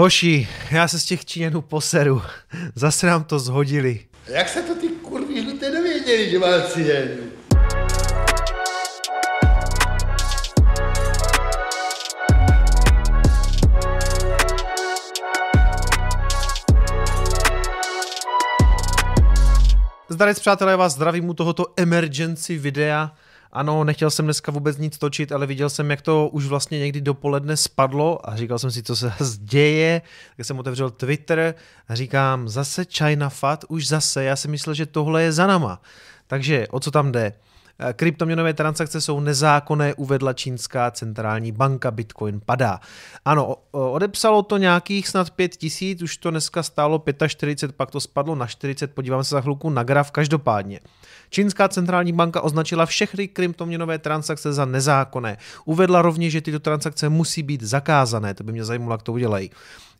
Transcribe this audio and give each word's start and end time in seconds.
Hoši, 0.00 0.48
já 0.70 0.88
se 0.88 0.98
z 0.98 1.04
těch 1.04 1.24
Číňanů 1.24 1.62
poseru. 1.62 2.22
Zase 2.74 3.06
nám 3.06 3.24
to 3.24 3.38
zhodili. 3.38 4.00
Jak 4.26 4.48
se 4.48 4.62
to 4.62 4.74
ty 4.74 4.88
kurví 4.88 5.40
lidé 5.40 5.70
nevěděli, 5.70 6.30
že 6.30 6.38
má 6.38 6.60
Číňanů? 6.60 7.14
Zdarec 20.08 20.40
přátelé, 20.40 20.76
vás 20.76 20.92
zdravím 20.94 21.28
u 21.28 21.34
tohoto 21.34 21.66
emergency 21.76 22.58
videa. 22.58 23.12
Ano, 23.52 23.84
nechtěl 23.84 24.10
jsem 24.10 24.24
dneska 24.24 24.52
vůbec 24.52 24.78
nic 24.78 24.98
točit, 24.98 25.32
ale 25.32 25.46
viděl 25.46 25.70
jsem, 25.70 25.90
jak 25.90 26.02
to 26.02 26.28
už 26.28 26.46
vlastně 26.46 26.78
někdy 26.78 27.00
dopoledne 27.00 27.56
spadlo 27.56 28.30
a 28.30 28.36
říkal 28.36 28.58
jsem 28.58 28.70
si, 28.70 28.82
co 28.82 28.96
se 28.96 29.12
děje. 29.38 30.02
Tak 30.36 30.46
jsem 30.46 30.58
otevřel 30.58 30.90
Twitter 30.90 31.54
a 31.88 31.94
říkám, 31.94 32.48
zase 32.48 32.84
China 32.84 33.28
Fat, 33.28 33.64
už 33.68 33.88
zase, 33.88 34.24
já 34.24 34.36
si 34.36 34.48
myslel, 34.48 34.74
že 34.74 34.86
tohle 34.86 35.22
je 35.22 35.32
za 35.32 35.46
nama. 35.46 35.82
Takže 36.26 36.66
o 36.70 36.80
co 36.80 36.90
tam 36.90 37.12
jde? 37.12 37.32
Kryptoměnové 37.92 38.54
transakce 38.54 39.00
jsou 39.00 39.20
nezákonné, 39.20 39.94
uvedla 39.94 40.32
čínská 40.32 40.90
centrální 40.90 41.52
banka, 41.52 41.90
Bitcoin 41.90 42.40
padá. 42.46 42.80
Ano, 43.24 43.56
odepsalo 43.70 44.42
to 44.42 44.56
nějakých 44.56 45.08
snad 45.08 45.30
5 45.30 45.56
tisíc, 45.56 46.02
už 46.02 46.16
to 46.16 46.30
dneska 46.30 46.62
stálo 46.62 47.04
45, 47.26 47.76
pak 47.76 47.90
to 47.90 48.00
spadlo 48.00 48.34
na 48.34 48.46
40, 48.46 48.94
podíváme 48.94 49.24
se 49.24 49.34
za 49.34 49.40
chvilku 49.40 49.70
na 49.70 49.82
graf, 49.82 50.10
každopádně. 50.10 50.80
Čínská 51.30 51.68
centrální 51.68 52.12
banka 52.12 52.40
označila 52.40 52.86
všechny 52.86 53.28
kryptoměnové 53.28 53.98
transakce 53.98 54.52
za 54.52 54.64
nezákonné. 54.64 55.36
Uvedla 55.64 56.02
rovněž, 56.02 56.32
že 56.32 56.40
tyto 56.40 56.60
transakce 56.60 57.08
musí 57.08 57.42
být 57.42 57.62
zakázané, 57.62 58.34
to 58.34 58.44
by 58.44 58.52
mě 58.52 58.64
zajímalo, 58.64 58.92
jak 58.92 59.02
to 59.02 59.12
udělají. 59.12 59.50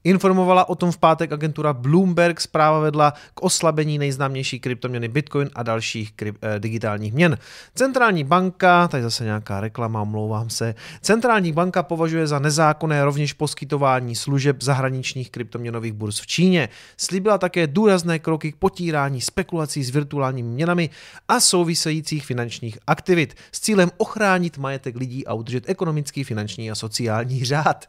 Informovala 0.04 0.68
o 0.68 0.74
tom 0.74 0.92
v 0.92 0.98
pátek 0.98 1.32
agentura 1.32 1.72
Bloomberg, 1.72 2.40
zpráva 2.40 2.80
vedla 2.80 3.12
k 3.34 3.42
oslabení 3.42 3.98
nejznámější 3.98 4.60
kryptoměny 4.60 5.08
Bitcoin 5.08 5.50
a 5.54 5.62
dalších 5.62 6.12
eh, 6.22 6.58
digitálních 6.58 7.12
měn. 7.12 7.38
Centrální 7.74 8.24
banka, 8.24 8.88
tady 8.88 9.02
zase 9.02 9.24
nějaká 9.24 9.60
reklama, 9.60 10.02
omlouvám 10.02 10.50
se, 10.50 10.74
Centrální 11.00 11.52
banka 11.52 11.82
považuje 11.82 12.26
za 12.26 12.38
nezákonné 12.38 13.04
rovněž 13.04 13.32
poskytování 13.32 14.14
služeb 14.14 14.62
zahraničních 14.62 15.30
kryptoměnových 15.30 15.92
burz 15.92 16.20
v 16.20 16.26
Číně. 16.26 16.68
Slíbila 16.96 17.38
také 17.38 17.66
důrazné 17.66 18.18
kroky 18.18 18.52
k 18.52 18.56
potírání 18.56 19.20
spekulací 19.20 19.84
s 19.84 19.90
virtuálními 19.90 20.48
měnami 20.48 20.90
a 21.28 21.40
souvisejících 21.40 22.26
finančních 22.26 22.78
aktivit 22.86 23.34
s 23.52 23.60
cílem 23.60 23.90
ochránit 23.96 24.58
majetek 24.58 24.96
lidí 24.96 25.26
a 25.26 25.34
udržet 25.34 25.64
ekonomický, 25.68 26.24
finanční 26.24 26.70
a 26.70 26.74
sociální 26.74 27.44
řád. 27.44 27.86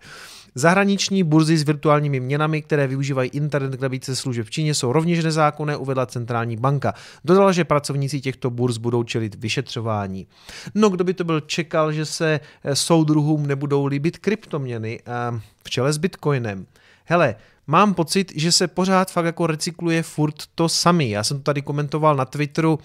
Zahraniční 0.55 1.23
burzy 1.23 1.57
s 1.57 1.63
virtuálními 1.63 2.19
měnami, 2.19 2.61
které 2.61 2.87
využívají 2.87 3.29
internet 3.29 3.75
k 3.75 3.81
nabídce 3.81 4.15
služeb 4.15 4.47
v 4.47 4.51
Číně, 4.51 4.73
jsou 4.73 4.91
rovněž 4.91 5.23
nezákonné, 5.23 5.77
uvedla 5.77 6.05
centrální 6.05 6.57
banka. 6.57 6.93
Dodala, 7.25 7.51
že 7.51 7.63
pracovníci 7.63 8.21
těchto 8.21 8.49
burz 8.49 8.77
budou 8.77 9.03
čelit 9.03 9.35
vyšetřování. 9.69 10.27
No, 10.75 10.89
kdo 10.89 11.03
by 11.03 11.13
to 11.13 11.23
byl 11.23 11.41
čekal, 11.41 11.91
že 11.91 12.05
se 12.05 12.39
eh, 12.63 12.75
soudruhům 12.75 13.47
nebudou 13.47 13.85
líbit 13.85 14.17
kryptoměny 14.17 14.99
eh, 14.99 15.39
v 15.63 15.69
čele 15.69 15.93
s 15.93 15.97
Bitcoinem. 15.97 16.65
Hele, 17.05 17.35
mám 17.67 17.93
pocit, 17.93 18.31
že 18.35 18.51
se 18.51 18.67
pořád 18.67 19.11
fakt 19.11 19.25
jako 19.25 19.47
recykluje 19.47 20.03
furt 20.03 20.35
to 20.55 20.69
samý. 20.69 21.09
Já 21.09 21.23
jsem 21.23 21.37
to 21.37 21.43
tady 21.43 21.61
komentoval 21.61 22.15
na 22.15 22.25
Twitteru, 22.25 22.79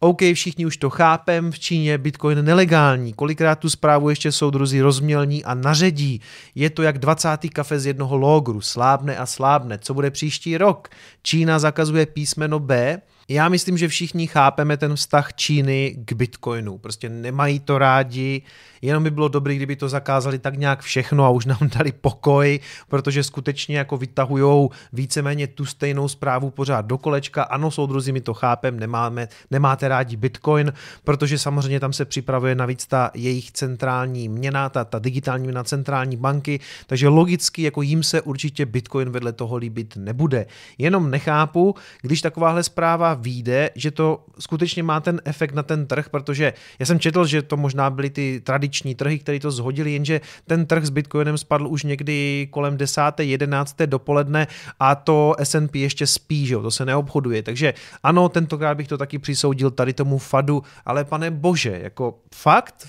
OK, 0.00 0.20
všichni 0.34 0.66
už 0.66 0.76
to 0.76 0.90
chápem, 0.90 1.52
v 1.52 1.58
Číně 1.58 1.98
Bitcoin 1.98 2.44
nelegální, 2.44 3.12
kolikrát 3.12 3.58
tu 3.58 3.70
zprávu 3.70 4.10
ještě 4.10 4.32
soudruzi 4.32 4.80
rozmělní 4.80 5.44
a 5.44 5.54
naředí. 5.54 6.20
Je 6.54 6.70
to 6.70 6.82
jak 6.82 6.98
20. 6.98 7.28
kafe 7.52 7.78
z 7.78 7.86
jednoho 7.86 8.16
logru, 8.16 8.60
slábne 8.60 9.16
a 9.16 9.26
slábne. 9.26 9.78
Co 9.78 9.94
bude 9.94 10.10
příští 10.10 10.58
rok? 10.58 10.88
Čína 11.22 11.58
zakazuje 11.58 12.06
písmeno 12.06 12.58
B, 12.58 13.00
já 13.28 13.48
myslím, 13.48 13.78
že 13.78 13.88
všichni 13.88 14.26
chápeme 14.26 14.76
ten 14.76 14.96
vztah 14.96 15.32
Číny 15.34 15.96
k 16.04 16.12
Bitcoinu. 16.12 16.78
Prostě 16.78 17.08
nemají 17.08 17.60
to 17.60 17.78
rádi, 17.78 18.42
jenom 18.82 19.04
by 19.04 19.10
bylo 19.10 19.28
dobré, 19.28 19.54
kdyby 19.54 19.76
to 19.76 19.88
zakázali 19.88 20.38
tak 20.38 20.56
nějak 20.56 20.80
všechno 20.80 21.24
a 21.24 21.30
už 21.30 21.46
nám 21.46 21.58
dali 21.78 21.92
pokoj, 21.92 22.60
protože 22.88 23.22
skutečně 23.22 23.78
jako 23.78 23.96
vytahujou 23.96 24.70
víceméně 24.92 25.46
tu 25.46 25.66
stejnou 25.66 26.08
zprávu 26.08 26.50
pořád 26.50 26.86
do 26.86 26.98
kolečka. 26.98 27.42
Ano, 27.42 27.70
soudruzi, 27.70 28.12
my 28.12 28.20
to 28.20 28.34
chápem, 28.34 28.80
nemáme, 28.80 29.28
nemáte 29.50 29.88
rádi 29.88 30.16
Bitcoin, 30.16 30.72
protože 31.04 31.38
samozřejmě 31.38 31.80
tam 31.80 31.92
se 31.92 32.04
připravuje 32.04 32.54
navíc 32.54 32.86
ta 32.86 33.10
jejich 33.14 33.52
centrální 33.52 34.28
měna, 34.28 34.68
ta, 34.68 34.84
ta 34.84 34.98
digitální 34.98 35.44
měna 35.44 35.64
centrální 35.64 36.16
banky, 36.16 36.60
takže 36.86 37.08
logicky 37.08 37.62
jako 37.62 37.82
jim 37.82 38.02
se 38.02 38.20
určitě 38.20 38.66
Bitcoin 38.66 39.10
vedle 39.10 39.32
toho 39.32 39.56
líbit 39.56 39.96
nebude. 39.96 40.46
Jenom 40.78 41.10
nechápu, 41.10 41.74
když 42.02 42.20
takováhle 42.20 42.62
zpráva 42.62 43.14
vyjde, 43.22 43.70
že 43.74 43.90
to 43.90 44.24
skutečně 44.38 44.82
má 44.82 45.00
ten 45.00 45.20
efekt 45.24 45.54
na 45.54 45.62
ten 45.62 45.86
trh, 45.86 46.08
protože 46.08 46.52
já 46.78 46.86
jsem 46.86 47.00
četl, 47.00 47.26
že 47.26 47.42
to 47.42 47.56
možná 47.56 47.90
byly 47.90 48.10
ty 48.10 48.40
tradiční 48.44 48.94
trhy, 48.94 49.18
které 49.18 49.40
to 49.40 49.50
zhodili, 49.50 49.92
jenže 49.92 50.20
ten 50.46 50.66
trh 50.66 50.84
s 50.84 50.90
Bitcoinem 50.90 51.38
spadl 51.38 51.66
už 51.66 51.82
někdy 51.82 52.48
kolem 52.50 52.76
10. 52.76 53.02
11. 53.18 53.76
dopoledne 53.86 54.46
a 54.80 54.94
to 54.94 55.34
S&P 55.38 55.78
ještě 55.78 56.06
spí, 56.06 56.46
že 56.46 56.54
jo, 56.54 56.62
to 56.62 56.70
se 56.70 56.84
neobchoduje. 56.84 57.42
Takže 57.42 57.74
ano, 58.02 58.28
tentokrát 58.28 58.76
bych 58.76 58.88
to 58.88 58.98
taky 58.98 59.18
přisoudil 59.18 59.70
tady 59.70 59.92
tomu 59.92 60.18
fadu, 60.18 60.62
ale 60.84 61.04
pane 61.04 61.30
bože, 61.30 61.78
jako 61.82 62.18
fakt 62.34 62.88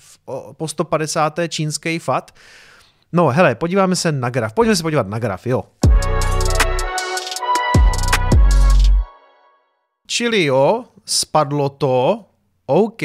po 0.57 0.67
150. 0.67 1.39
čínský 1.50 2.00
fat, 2.00 2.31
No 3.15 3.29
hele, 3.29 3.55
podíváme 3.55 3.95
se 3.95 4.11
na 4.11 4.29
graf. 4.29 4.53
Pojďme 4.53 4.75
se 4.75 4.83
podívat 4.83 5.07
na 5.07 5.19
graf, 5.19 5.47
jo. 5.47 5.63
Čili 10.13 10.46
jo, 10.46 10.85
spadlo 11.06 11.69
to, 11.69 12.25
OK, 12.66 13.01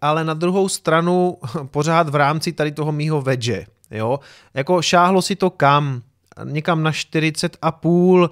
ale 0.00 0.24
na 0.24 0.34
druhou 0.34 0.68
stranu 0.68 1.36
pořád 1.70 2.08
v 2.08 2.14
rámci 2.14 2.52
tady 2.52 2.72
toho 2.72 2.92
mýho 2.92 3.22
vedže, 3.22 3.64
jo. 3.90 4.20
Jako 4.54 4.82
šáhlo 4.82 5.22
si 5.22 5.36
to 5.36 5.50
kam? 5.50 6.02
Někam 6.44 6.82
na 6.82 6.92
40 6.92 7.56
a 7.62 7.72
půl, 7.72 8.30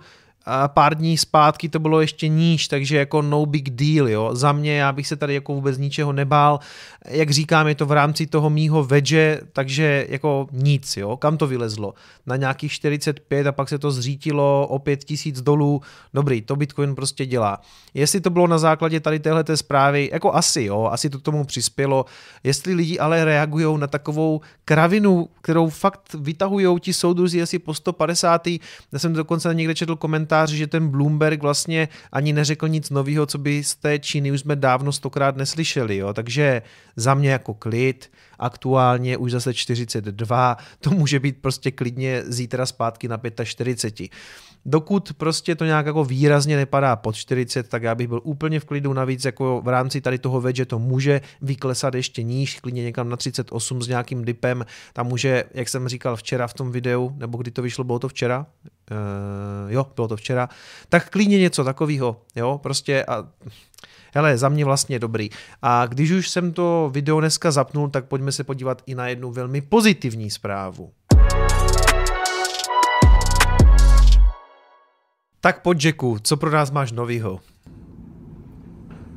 pár 0.66 0.94
dní 0.94 1.19
zpátky 1.19 1.69
to 1.69 1.78
bylo 1.78 2.00
ještě 2.00 2.28
níž, 2.28 2.69
takže 2.69 2.97
jako 2.97 3.22
no 3.22 3.47
big 3.47 3.71
deal, 3.71 4.09
jo. 4.09 4.31
Za 4.32 4.53
mě 4.53 4.77
já 4.77 4.93
bych 4.93 5.06
se 5.06 5.16
tady 5.16 5.34
jako 5.34 5.55
vůbec 5.55 5.78
ničeho 5.78 6.12
nebál. 6.12 6.60
Jak 7.09 7.31
říkám, 7.31 7.69
je 7.69 7.75
to 7.75 7.87
v 7.87 7.93
rámci 7.93 8.27
toho 8.27 8.50
mýho 8.50 8.84
vedže, 8.84 9.41
takže 9.53 10.06
jako 10.09 10.49
nic, 10.53 10.97
jo. 10.97 11.16
Kam 11.16 11.37
to 11.37 11.47
vylezlo? 11.47 11.94
Na 12.27 12.37
nějakých 12.37 12.72
45 12.72 13.47
a 13.47 13.53
pak 13.53 13.69
se 13.69 13.78
to 13.78 13.91
zřítilo 13.91 14.66
o 14.71 14.78
5 14.78 15.05
tisíc 15.05 15.41
dolů. 15.41 15.82
Dobrý, 16.15 16.43
to 16.43 16.56
Bitcoin 16.56 16.94
prostě 16.94 17.26
dělá. 17.26 17.61
Jestli 17.94 18.21
to 18.21 18.31
bylo 18.31 18.47
na 18.47 18.59
základě 18.59 19.00
tady 19.00 19.19
téhle 19.19 19.44
zprávy, 19.55 20.11
jako 20.12 20.34
asi, 20.34 20.62
jo, 20.62 20.88
asi 20.93 21.11
to 21.11 21.19
tomu 21.19 21.44
přispělo. 21.44 22.05
Jestli 22.44 22.75
lidi 22.75 22.99
ale 22.99 23.25
reagují 23.25 23.78
na 23.78 23.87
takovou 23.87 24.41
kravinu, 24.65 25.28
kterou 25.41 25.69
fakt 25.69 26.15
vytahují 26.15 26.81
ti 26.81 26.93
soudruzi 26.93 27.43
asi 27.43 27.59
po 27.59 27.75
150. 27.75 28.47
Já 28.47 28.99
jsem 28.99 29.12
dokonce 29.12 29.55
někde 29.55 29.75
četl 29.75 29.97
komentář, 29.97 30.34
komentáři, 30.34 30.56
že 30.56 30.67
ten 30.67 30.89
Bloomberg 30.89 31.43
vlastně 31.43 31.89
ani 32.12 32.33
neřekl 32.33 32.69
nic 32.69 32.91
nového, 32.91 33.27
co 33.27 33.39
by 33.39 33.65
z 33.65 33.77
té 33.77 33.99
Číny 33.99 34.33
už 34.33 34.41
jsme 34.41 34.56
dávno 34.56 34.93
stokrát 34.93 35.37
neslyšeli. 35.37 35.97
Jo? 35.97 36.12
Takže 36.12 36.62
za 36.97 37.15
mě 37.15 37.31
jako 37.31 37.55
klid, 37.55 38.11
aktuálně 38.39 39.17
už 39.17 39.31
zase 39.33 39.55
42, 39.55 40.56
to 40.81 40.91
může 40.91 41.21
být 41.21 41.37
prostě 41.41 41.71
klidně 41.71 42.23
zítra 42.27 42.67
zpátky 42.67 43.09
na 43.09 43.21
45. 43.44 44.11
Dokud 44.67 45.12
prostě 45.12 45.55
to 45.55 45.65
nějak 45.65 45.87
jako 45.87 46.05
výrazně 46.05 46.56
nepadá 46.56 46.97
pod 46.97 47.17
40, 47.17 47.69
tak 47.69 47.83
já 47.83 47.94
bych 47.94 48.09
byl 48.09 48.21
úplně 48.25 48.61
v 48.61 48.65
klidu. 48.65 48.93
Navíc 48.93 49.25
jako 49.25 49.61
v 49.65 49.69
rámci 49.69 50.00
tady 50.00 50.19
toho 50.19 50.41
vedže 50.41 50.67
to 50.67 50.78
může 50.78 51.21
vyklesat 51.43 51.94
ještě 51.94 52.23
níž, 52.23 52.61
klidně 52.61 52.83
někam 52.83 53.09
na 53.09 53.17
38 53.17 53.83
s 53.83 53.89
nějakým 53.89 54.25
dipem. 54.25 54.65
Tam 54.93 55.06
může, 55.06 55.44
jak 55.55 55.69
jsem 55.69 55.89
říkal 55.89 56.17
včera 56.17 56.47
v 56.47 56.55
tom 56.55 56.73
videu, 56.73 57.12
nebo 57.17 57.39
kdy 57.39 57.50
to 57.50 57.62
vyšlo, 57.62 57.84
bylo 57.84 57.99
to 57.99 58.09
včera? 58.09 58.47
Uh, 58.90 59.72
jo, 59.72 59.86
bylo 59.96 60.08
to 60.08 60.16
včera. 60.16 60.48
Tak 60.88 61.10
klidně 61.10 61.38
něco 61.38 61.64
takového, 61.64 62.20
jo, 62.36 62.60
prostě 62.62 63.04
a 63.04 63.28
hele, 64.14 64.38
za 64.38 64.48
mě 64.48 64.64
vlastně 64.64 64.98
dobrý. 64.98 65.31
A 65.62 65.86
když 65.86 66.10
už 66.10 66.28
jsem 66.28 66.52
to 66.52 66.90
video 66.92 67.20
dneska 67.20 67.50
zapnul, 67.50 67.88
tak 67.88 68.04
pojďme 68.04 68.32
se 68.32 68.44
podívat 68.44 68.82
i 68.86 68.94
na 68.94 69.08
jednu 69.08 69.31
velmi 69.31 69.60
pozitivní 69.60 70.31
zprávu. 70.31 70.92
Tak 75.40 75.62
pojď, 75.62 75.84
Jacku, 75.84 76.19
co 76.22 76.36
pro 76.36 76.50
nás 76.50 76.70
máš 76.70 76.92
novýho? 76.92 77.40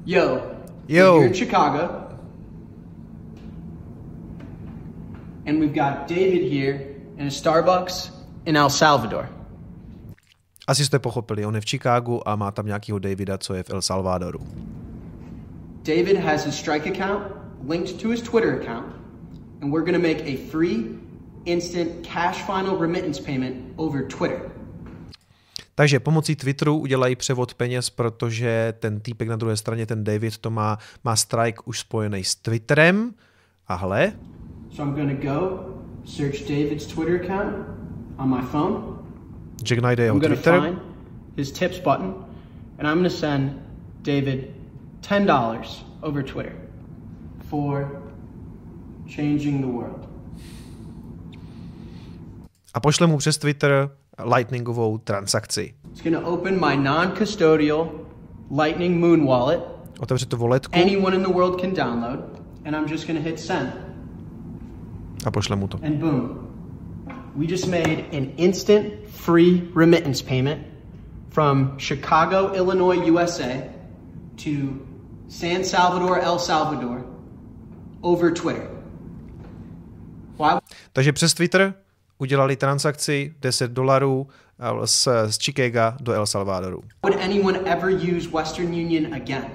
Yo. 0.05 0.41
Yo. 0.87 1.19
We're 1.19 1.27
in 1.27 1.33
Chicago. 1.33 1.79
And 5.47 5.59
we've 5.59 5.73
got 5.73 6.09
David 6.09 6.51
here 6.51 6.79
in 7.17 7.27
a 7.27 7.31
Starbucks 7.31 8.11
in 8.45 8.57
El 8.57 8.69
Salvador. 8.69 9.36
Asi 10.67 10.85
jste 10.85 10.99
pochopili, 10.99 11.45
on 11.45 11.55
je 11.55 11.61
v 11.61 11.65
Chicagu 11.65 12.29
a 12.29 12.35
má 12.35 12.51
tam 12.51 12.65
nějakého 12.65 12.99
Davida, 12.99 13.37
co 13.37 13.53
je 13.53 13.63
v 13.63 13.69
El 13.69 13.81
Salvadoru. 13.81 14.39
David 15.83 16.17
has 16.17 16.45
his 16.45 16.55
Strike 16.55 16.89
account 16.89 17.23
linked 17.69 18.01
to 18.01 18.09
his 18.09 18.21
Twitter 18.21 18.61
account, 18.61 18.95
and 19.61 19.73
we're 19.73 19.91
going 19.91 20.03
to 20.03 20.07
make 20.07 20.21
a 20.21 20.49
free 20.51 20.85
instant 21.45 22.07
cash 22.07 22.43
final 22.45 22.77
remittance 22.79 23.23
payment 23.23 23.55
over 23.75 24.07
Twitter. 24.07 24.51
Takže 25.75 25.99
pomocí 25.99 26.35
Twitteru 26.35 26.77
udělají 26.77 27.15
převod 27.15 27.53
peněz, 27.53 27.89
protože 27.89 28.73
ten 28.79 28.99
týpek 28.99 29.27
na 29.27 29.35
druhé 29.35 29.57
straně, 29.57 29.85
ten 29.85 30.03
David, 30.03 30.37
to 30.37 30.49
má, 30.49 30.77
má 31.03 31.15
strike 31.15 31.61
už 31.65 31.79
spojený 31.79 32.23
s 32.23 32.35
Twitterem. 32.35 33.13
A 33.67 33.75
hle. 33.75 34.13
So 34.69 34.83
I'm 34.83 34.95
gonna 34.95 35.13
go 35.13 35.59
search 36.05 36.39
David's 36.39 36.85
Twitter 36.85 37.15
account 37.15 37.55
on 38.17 38.29
my 38.29 38.41
phone. 38.51 38.96
Jeho 39.63 39.81
I'm 39.81 40.19
gonna 40.19 40.35
find 40.35 40.79
his 41.37 41.51
tips 41.51 41.79
button, 41.79 42.13
and 42.77 42.87
I'm 42.87 42.95
gonna 42.97 43.09
send 43.09 43.51
David 44.01 44.53
ten 45.01 45.25
dollars 45.25 45.85
over 46.01 46.23
Twitter 46.23 46.55
for 47.49 47.87
changing 49.07 49.61
the 49.61 49.67
world. 49.67 50.07
A 52.73 52.79
pošle 52.79 53.07
mu 53.07 53.17
přes 53.17 53.37
Twitter 53.37 53.89
Lightningovou 54.23 54.97
transakci. 54.97 55.73
It's 55.91 56.01
gonna 56.01 56.27
open 56.27 56.59
my 56.59 56.75
non-custodial 56.77 57.89
Lightning 58.51 58.99
Moon 58.99 59.25
wallet. 59.25 59.59
Otevře 59.99 60.25
to 60.25 60.37
voletku 60.37 60.71
Anyone 60.75 61.15
in 61.15 61.23
the 61.23 61.31
world 61.31 61.61
can 61.61 61.71
download, 61.73 62.19
and 62.65 62.75
I'm 62.75 62.87
just 62.87 63.07
gonna 63.07 63.19
hit 63.19 63.39
send. 63.39 63.87
a 65.25 65.31
pošle 65.31 65.55
mu 65.55 65.67
to. 65.67 65.79
And 65.83 65.99
boom, 65.99 66.46
we 67.37 67.45
just 67.45 67.67
made 67.67 68.05
an 68.11 68.33
instant 68.37 69.07
free 69.09 69.69
remittance 69.73 70.23
payment 70.23 70.65
from 71.29 71.77
Chicago, 71.77 72.53
Illinois, 72.53 73.05
USA 73.05 73.69
to 74.37 74.85
San 75.27 75.63
Salvador, 75.63 76.19
El 76.19 76.39
Salvador 76.39 77.05
over 78.01 78.31
Twitter. 78.31 78.67
Why 80.37 80.59
Takže 80.93 81.13
přes 81.13 81.33
Twitter 81.33 81.73
udělali 82.17 82.55
transakci 82.55 83.33
10 83.41 83.71
dolarů 83.71 84.27
eh, 84.59 84.87
z, 84.87 85.07
z 85.27 85.37
Chicaga 85.37 85.97
do 86.01 86.13
El 86.13 86.25
Salvadoru. 86.25 86.83
would 87.03 87.21
anyone 87.21 87.59
ever 87.65 87.89
use 87.89 88.29
Western 88.29 88.67
Union 88.67 89.13
again? 89.13 89.45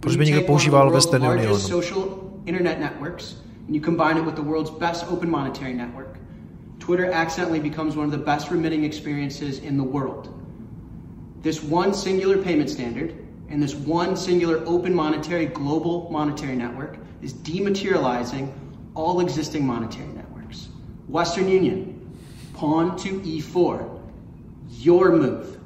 Proč 0.00 0.16
by 0.16 0.24
někdo 0.24 0.42
používal 0.42 0.90
Western 0.90 1.26
Union? 1.26 1.60
social 1.60 2.02
internet 2.46 2.80
networks 2.80 3.36
and 3.66 3.76
you 3.76 3.82
combine 3.82 4.18
it 4.18 4.24
with 4.24 4.34
the 4.34 4.42
world's 4.42 4.70
best 4.70 5.06
open 5.12 5.30
monetary 5.30 5.74
network, 5.74 6.09
Twitter 6.80 7.12
accidentally 7.12 7.60
becomes 7.60 7.94
one 7.94 8.06
of 8.06 8.10
the 8.10 8.18
best 8.18 8.50
remitting 8.50 8.84
experiences 8.84 9.58
in 9.58 9.76
the 9.76 9.84
world. 9.84 10.34
This 11.42 11.62
one 11.62 11.94
singular 11.94 12.38
payment 12.38 12.70
standard 12.70 13.14
and 13.48 13.62
this 13.62 13.74
one 13.74 14.16
singular 14.16 14.62
open 14.66 14.94
monetary 14.94 15.46
global 15.46 16.08
monetary 16.10 16.56
network 16.56 16.96
is 17.22 17.34
dematerializing 17.34 18.52
all 18.94 19.20
existing 19.20 19.66
monetary 19.66 20.08
networks. 20.08 20.68
Western 21.08 21.48
Union, 21.48 21.94
pawn 22.54 22.96
to 22.96 23.20
E4, 23.20 24.00
your 24.68 25.12
move. 25.12 25.58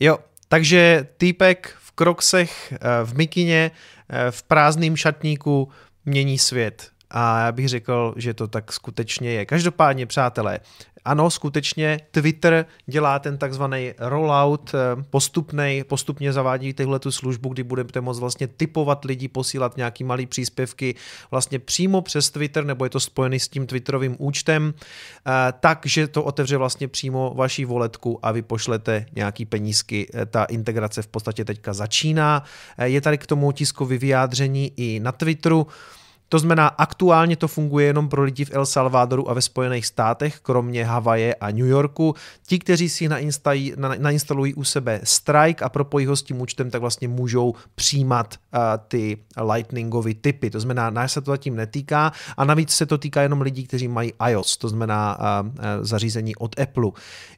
Jo, 0.00 0.18
takže 0.48 1.08
týpek 1.16 1.76
v 1.78 1.92
kroksech, 1.92 2.72
eh, 2.72 2.78
v 3.04 3.14
mikině, 3.14 3.70
eh, 4.08 4.30
v 4.30 4.42
prázdném 4.42 4.96
šatníku 4.96 5.68
mění 6.04 6.38
svět. 6.38 6.90
A 7.10 7.40
já 7.40 7.52
bych 7.52 7.68
řekl, 7.68 8.14
že 8.16 8.34
to 8.34 8.48
tak 8.48 8.72
skutečně 8.72 9.30
je. 9.30 9.46
Každopádně, 9.46 10.06
přátelé, 10.06 10.60
ano, 11.04 11.30
skutečně 11.30 12.00
Twitter 12.10 12.66
dělá 12.86 13.18
ten 13.18 13.38
takzvaný 13.38 13.92
rollout 13.98 14.72
postupnej, 15.10 15.84
postupně 15.84 16.32
zavádí 16.32 16.72
tyhle 16.74 16.98
tu 16.98 17.12
službu, 17.12 17.48
kdy 17.48 17.62
budete 17.62 18.00
moct 18.00 18.18
vlastně 18.18 18.46
typovat 18.46 19.04
lidi, 19.04 19.28
posílat 19.28 19.76
nějaký 19.76 20.04
malý 20.04 20.26
příspěvky 20.26 20.94
vlastně 21.30 21.58
přímo 21.58 22.02
přes 22.02 22.30
Twitter, 22.30 22.64
nebo 22.64 22.84
je 22.84 22.90
to 22.90 23.00
spojený 23.00 23.40
s 23.40 23.48
tím 23.48 23.66
Twitterovým 23.66 24.16
účtem, 24.18 24.74
eh, 25.26 25.52
takže 25.60 26.08
to 26.08 26.22
otevře 26.22 26.56
vlastně 26.56 26.88
přímo 26.88 27.32
vaší 27.36 27.64
voletku 27.64 28.18
a 28.22 28.32
vy 28.32 28.42
pošlete 28.42 29.06
nějaký 29.16 29.44
penízky. 29.44 30.06
Eh, 30.14 30.26
Ta 30.26 30.44
integrace 30.44 31.02
v 31.02 31.06
podstatě 31.06 31.44
teďka 31.44 31.72
začíná. 31.72 32.44
Eh, 32.78 32.88
Je 32.88 33.00
tady 33.00 33.18
k 33.18 33.26
tomu 33.26 33.52
tiskový 33.52 33.98
vyjádření 33.98 34.72
i 34.76 35.00
na 35.00 35.12
Twitteru. 35.12 35.66
To 36.32 36.38
znamená, 36.38 36.68
aktuálně 36.68 37.36
to 37.36 37.48
funguje 37.48 37.86
jenom 37.86 38.08
pro 38.08 38.22
lidi 38.22 38.44
v 38.44 38.54
El 38.54 38.66
Salvadoru 38.66 39.30
a 39.30 39.34
ve 39.34 39.42
Spojených 39.42 39.86
státech, 39.86 40.40
kromě 40.40 40.84
Havaje 40.84 41.34
a 41.34 41.50
New 41.50 41.66
Yorku. 41.66 42.14
Ti, 42.46 42.58
kteří 42.58 42.88
si 42.88 43.08
nainstalují, 43.08 43.72
na, 43.76 43.94
nainstalují 43.98 44.54
u 44.54 44.64
sebe 44.64 45.00
Strike 45.04 45.64
a 45.64 45.68
propojí 45.68 46.06
ho 46.06 46.16
s 46.16 46.22
tím 46.22 46.40
účtem, 46.40 46.70
tak 46.70 46.80
vlastně 46.80 47.08
můžou 47.08 47.54
přijímat 47.74 48.34
uh, 48.54 48.60
ty 48.88 49.18
lightningové 49.52 50.14
typy. 50.14 50.50
To 50.50 50.60
znamená, 50.60 50.90
nás 50.90 51.12
se 51.12 51.20
to 51.20 51.30
zatím 51.30 51.56
netýká 51.56 52.12
a 52.36 52.44
navíc 52.44 52.70
se 52.70 52.86
to 52.86 52.98
týká 52.98 53.22
jenom 53.22 53.40
lidí, 53.40 53.66
kteří 53.66 53.88
mají 53.88 54.12
iOS, 54.28 54.56
to 54.56 54.68
znamená 54.68 55.18
uh, 55.18 55.46
uh, 55.46 55.54
zařízení 55.80 56.36
od 56.36 56.60
Apple. 56.60 56.90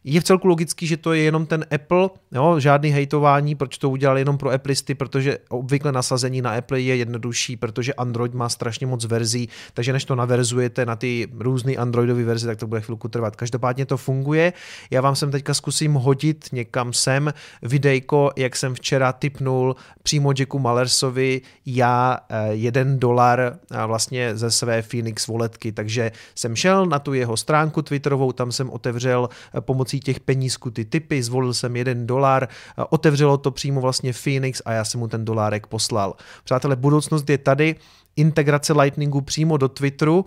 Je 0.04 0.20
v 0.20 0.24
celku 0.24 0.48
logický, 0.48 0.86
že 0.86 0.96
to 0.96 1.12
je 1.12 1.22
jenom 1.22 1.46
ten 1.46 1.64
Apple, 1.74 2.10
jo, 2.32 2.60
žádný 2.60 2.90
hejtování, 2.90 3.54
proč 3.54 3.78
to 3.78 3.90
udělali 3.90 4.20
jenom 4.20 4.38
pro 4.38 4.50
Appleisty, 4.50 4.94
protože 4.94 5.38
obvykle 5.48 5.92
nasazení 5.92 6.42
na 6.42 6.50
Apple 6.50 6.80
je 6.80 6.96
jednodušší, 6.96 7.56
protože 7.56 7.94
Android 7.94 8.34
má 8.34 8.48
strašně 8.48 8.81
moc 8.86 9.04
verzí, 9.04 9.48
takže 9.74 9.92
než 9.92 10.04
to 10.04 10.14
naverzujete 10.14 10.86
na 10.86 10.96
ty 10.96 11.28
různé 11.38 11.72
Androidové 11.72 12.24
verze, 12.24 12.46
tak 12.46 12.58
to 12.58 12.66
bude 12.66 12.80
chvilku 12.80 13.08
trvat. 13.08 13.36
Každopádně 13.36 13.86
to 13.86 13.96
funguje. 13.96 14.52
Já 14.90 15.00
vám 15.00 15.16
sem 15.16 15.30
teďka 15.30 15.54
zkusím 15.54 15.94
hodit 15.94 16.48
někam 16.52 16.92
sem 16.92 17.32
videjko, 17.62 18.30
jak 18.36 18.56
jsem 18.56 18.74
včera 18.74 19.12
typnul 19.12 19.76
přímo 20.02 20.32
Jacku 20.38 20.58
Malersovi 20.58 21.40
já 21.66 22.18
eh, 22.28 22.48
jeden 22.50 22.98
dolar 22.98 23.40
eh, 23.40 23.86
vlastně 23.86 24.36
ze 24.36 24.50
své 24.50 24.82
Phoenix 24.82 25.26
voletky, 25.26 25.72
takže 25.72 26.12
jsem 26.34 26.56
šel 26.56 26.86
na 26.86 26.98
tu 26.98 27.14
jeho 27.14 27.36
stránku 27.36 27.82
Twitterovou, 27.82 28.32
tam 28.32 28.52
jsem 28.52 28.70
otevřel 28.70 29.28
eh, 29.54 29.60
pomocí 29.60 30.00
těch 30.00 30.20
penízků 30.20 30.70
ty 30.70 30.84
typy, 30.84 31.22
zvolil 31.22 31.54
jsem 31.54 31.76
jeden 31.76 32.06
dolar, 32.06 32.48
otevřelo 32.90 33.36
to 33.38 33.50
přímo 33.50 33.80
vlastně 33.80 34.12
Phoenix 34.12 34.62
a 34.64 34.72
já 34.72 34.84
jsem 34.84 35.00
mu 35.00 35.08
ten 35.08 35.24
dolárek 35.24 35.66
poslal. 35.66 36.14
Přátelé, 36.44 36.76
budoucnost 36.76 37.30
je 37.30 37.38
tady, 37.38 37.76
integrace 38.16 38.72
Lightningu 38.72 39.20
přímo 39.20 39.56
do 39.56 39.68
Twitteru, 39.68 40.24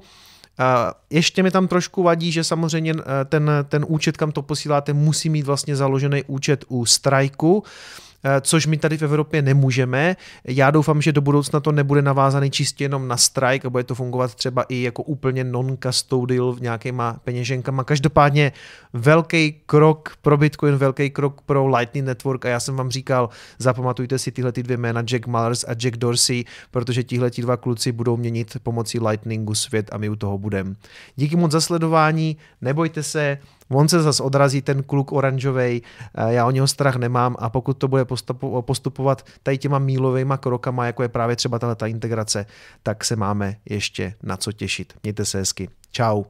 ještě 1.09 1.43
mi 1.43 1.51
tam 1.51 1.67
trošku 1.67 2.03
vadí, 2.03 2.31
že 2.31 2.43
samozřejmě 2.43 2.93
ten, 3.25 3.51
ten 3.69 3.85
účet, 3.87 4.17
kam 4.17 4.31
to 4.31 4.41
posíláte, 4.41 4.93
musí 4.93 5.29
mít 5.29 5.45
vlastně 5.45 5.75
založený 5.75 6.23
účet 6.27 6.65
u 6.67 6.85
Strikeu, 6.85 7.63
což 8.41 8.67
my 8.67 8.77
tady 8.77 8.97
v 8.97 9.01
Evropě 9.01 9.41
nemůžeme. 9.41 10.15
Já 10.45 10.71
doufám, 10.71 11.01
že 11.01 11.11
do 11.11 11.21
budoucna 11.21 11.59
to 11.59 11.71
nebude 11.71 12.01
navázaný 12.01 12.51
čistě 12.51 12.83
jenom 12.83 13.07
na 13.07 13.17
strike 13.17 13.67
a 13.67 13.69
bude 13.69 13.83
to 13.83 13.95
fungovat 13.95 14.35
třeba 14.35 14.63
i 14.63 14.81
jako 14.81 15.03
úplně 15.03 15.43
non-custodial 15.43 16.53
v 16.53 16.61
nějakýma 16.61 17.19
peněženkama. 17.23 17.83
Každopádně 17.83 18.51
velký 18.93 19.55
krok 19.65 20.17
pro 20.21 20.37
Bitcoin, 20.37 20.75
velký 20.75 21.09
krok 21.09 21.41
pro 21.41 21.67
Lightning 21.67 22.05
Network 22.05 22.45
a 22.45 22.49
já 22.49 22.59
jsem 22.59 22.75
vám 22.75 22.91
říkal, 22.91 23.29
zapamatujte 23.59 24.19
si 24.19 24.31
tyhle 24.31 24.51
ty 24.51 24.63
dvě 24.63 24.77
jména 24.77 25.01
Jack 25.01 25.27
Mallers 25.27 25.65
a 25.67 25.73
Jack 25.73 25.97
Dorsey, 25.97 26.43
protože 26.71 27.03
tihle 27.03 27.31
ti 27.31 27.41
dva 27.41 27.57
kluci 27.57 27.91
budou 27.91 28.17
měnit 28.17 28.57
pomocí 28.63 28.99
Lightningu 28.99 29.55
svět 29.55 29.89
a 29.91 29.97
my 29.97 30.09
u 30.09 30.15
toho 30.15 30.37
budeme. 30.37 30.73
Díky 31.15 31.35
moc 31.35 31.51
za 31.51 31.61
sledování, 31.61 32.37
nebojte 32.61 33.03
se, 33.03 33.37
On 33.69 33.87
se 33.87 34.01
zase 34.01 34.23
odrazí, 34.23 34.61
ten 34.61 34.83
kluk 34.83 35.11
oranžovej, 35.11 35.81
já 36.27 36.45
o 36.45 36.51
něho 36.51 36.67
strach 36.67 36.95
nemám 36.95 37.35
a 37.39 37.49
pokud 37.49 37.73
to 37.73 37.87
bude 37.87 38.05
postupovat 38.61 39.25
tady 39.43 39.57
těma 39.57 39.79
mílovými 39.79 40.33
krokama, 40.39 40.85
jako 40.85 41.03
je 41.03 41.09
právě 41.09 41.35
třeba 41.35 41.59
tato 41.59 41.85
integrace, 41.85 42.45
tak 42.83 43.05
se 43.05 43.15
máme 43.15 43.55
ještě 43.69 44.13
na 44.23 44.37
co 44.37 44.51
těšit. 44.51 44.93
Mějte 45.03 45.25
se 45.25 45.37
hezky. 45.37 45.69
Ciao. 45.91 46.25